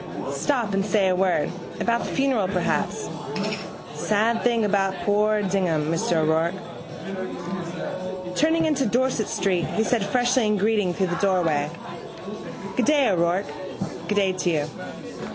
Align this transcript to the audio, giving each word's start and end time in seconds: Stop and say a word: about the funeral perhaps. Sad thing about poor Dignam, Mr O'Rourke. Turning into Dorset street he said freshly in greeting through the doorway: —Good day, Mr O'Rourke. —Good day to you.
Stop 0.33 0.73
and 0.73 0.83
say 0.83 1.09
a 1.09 1.15
word: 1.15 1.51
about 1.79 2.03
the 2.03 2.09
funeral 2.11 2.47
perhaps. 2.47 3.07
Sad 3.93 4.41
thing 4.43 4.65
about 4.65 4.95
poor 5.03 5.43
Dignam, 5.43 5.91
Mr 5.91 6.13
O'Rourke. 6.17 6.55
Turning 8.35 8.65
into 8.65 8.87
Dorset 8.87 9.27
street 9.27 9.65
he 9.67 9.83
said 9.83 10.03
freshly 10.03 10.47
in 10.47 10.57
greeting 10.57 10.91
through 10.95 11.05
the 11.05 11.17
doorway: 11.17 11.69
—Good 12.77 12.85
day, 12.87 13.05
Mr 13.05 13.11
O'Rourke. 13.11 13.45
—Good 14.07 14.15
day 14.15 14.31
to 14.33 14.49
you. 14.49 14.65